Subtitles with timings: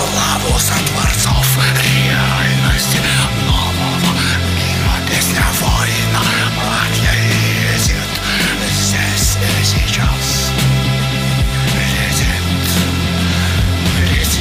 [0.00, 2.98] славу сотворцов реальности
[3.46, 4.12] нового
[4.56, 6.22] мира Песня воина
[6.56, 8.12] Матья едет
[8.72, 10.52] здесь и сейчас
[11.74, 12.44] Летит,
[14.10, 14.40] летит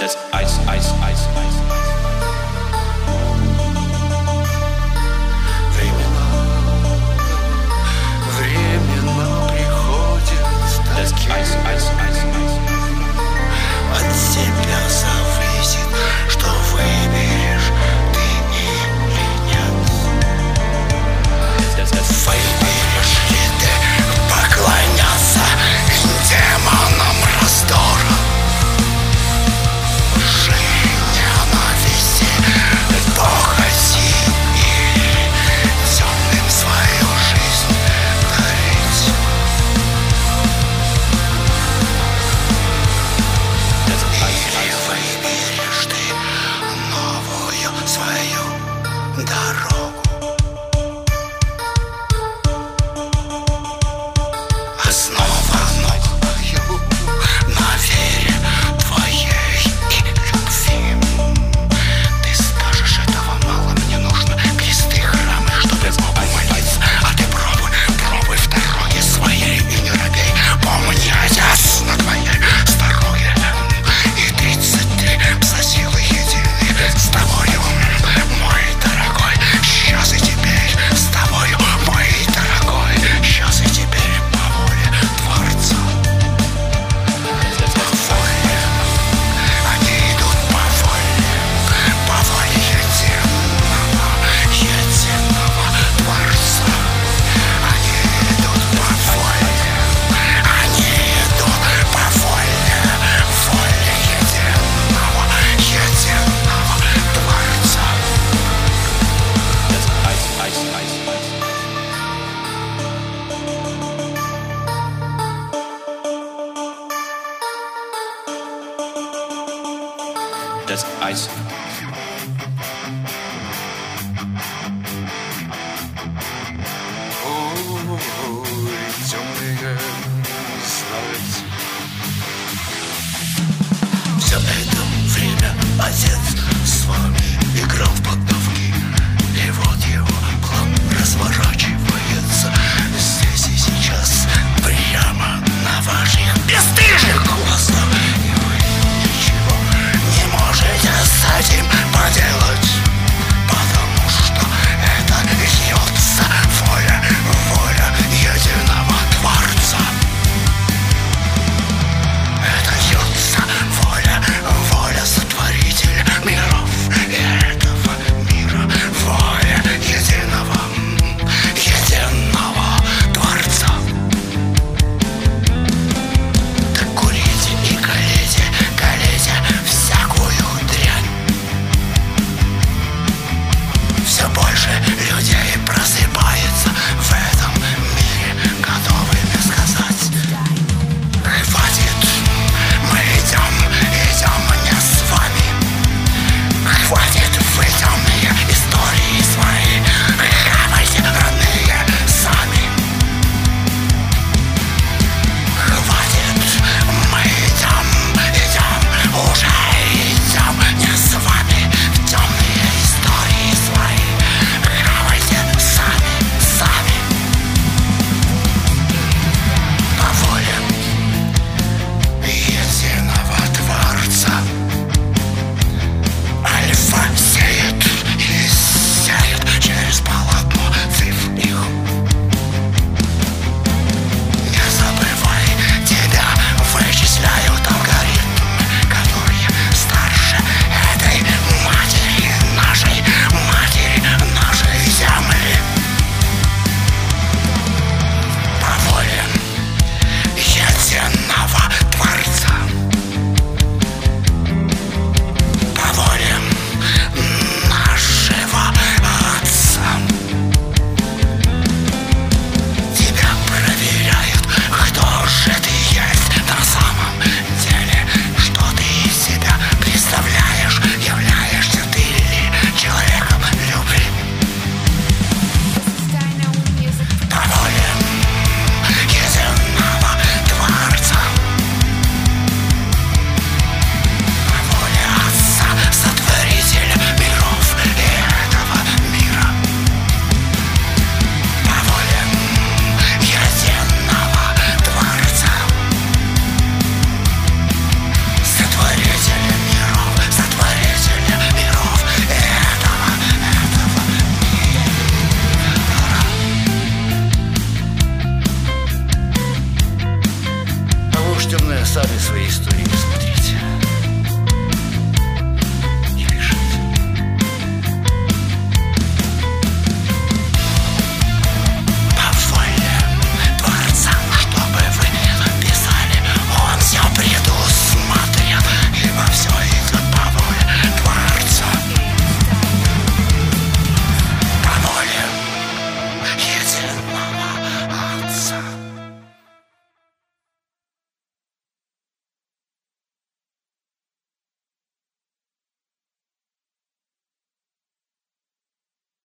[0.00, 1.53] Just ice, ice, ice, ice
[11.36, 12.03] ice, ice, ice.